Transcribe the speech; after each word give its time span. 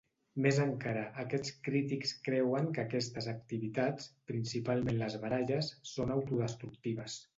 Més 0.43 0.59
encara, 0.61 1.01
aquests 1.23 1.51
crítics 1.67 2.13
creuen 2.27 2.69
que 2.77 2.85
aquestes 2.85 3.27
activitats, 3.35 4.07
principalment 4.33 4.99
les 5.03 5.19
baralles, 5.27 5.71
són 5.95 6.15
autodestructives. 6.17 7.21